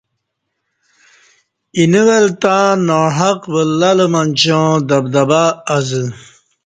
[1.77, 2.55] اینہ ول تہ
[2.87, 5.43] ناحق ولہ لہ منچاں دبدبہ
[5.75, 6.03] ازہ